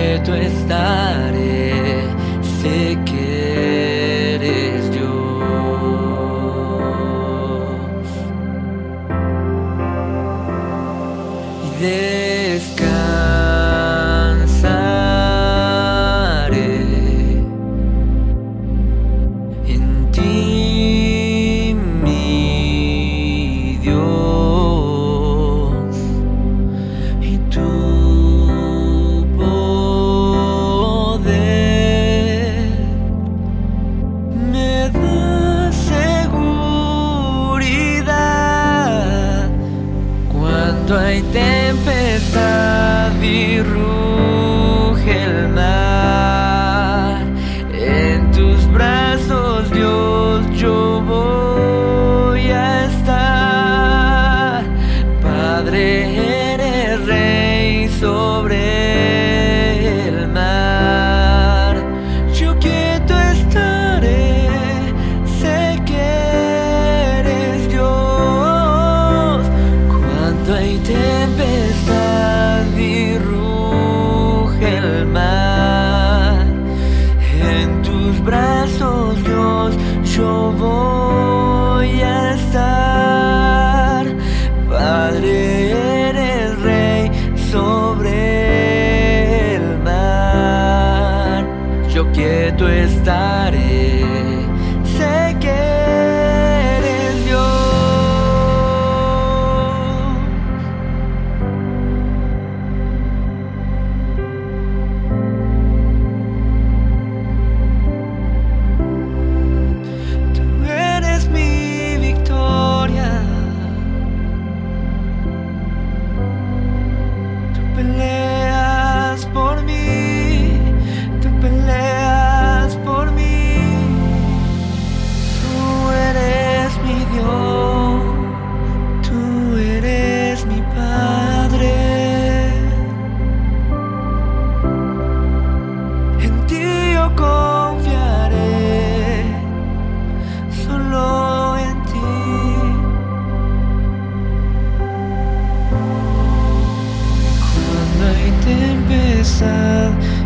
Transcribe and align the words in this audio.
quieto 0.00 0.34
estaré, 0.34 1.72
sé 2.60 2.98
que 3.04 4.34
eres 4.34 4.90
Dios. 4.92 5.10
Y 11.78 11.80
descansaré 11.80 12.19
hay 40.98 41.22
tempestad 41.22 43.12
y 43.22 43.60
ruge 43.62 45.24
el 45.24 45.48
mar. 45.48 47.22
En 47.72 48.30
tus 48.32 48.66
brazos, 48.72 49.70
Dios, 49.70 50.46
yo 50.56 51.00
voy 51.02 52.50
a 52.50 52.86
estar. 52.86 54.64
Padre, 55.22 56.29
Yo 92.50 92.56
quieto 92.56 92.68
estaré, 92.68 94.02
sé 94.82 95.36
que 95.38 96.09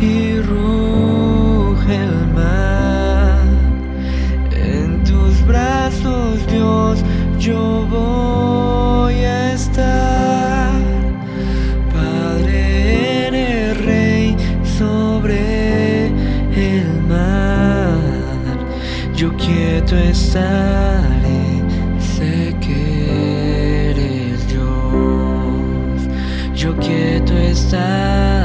y 0.00 0.38
ruge 0.40 1.96
el 1.96 2.26
mar, 2.34 3.40
en 4.52 5.02
tus 5.02 5.46
brazos, 5.46 6.46
Dios, 6.46 7.02
yo 7.38 7.86
voy 7.88 9.14
a 9.14 9.52
estar. 9.54 10.72
Padre, 11.94 13.28
eres 13.28 13.84
rey 13.86 14.36
sobre 14.78 16.08
el 16.54 17.02
mar. 17.08 17.96
Yo 19.14 19.34
quieto 19.36 19.96
estaré, 19.96 21.62
sé 21.98 22.54
que 22.60 23.90
eres 23.90 24.46
Dios. 24.48 26.08
Yo 26.54 26.76
quieto 26.76 27.32
estaré. 27.38 28.37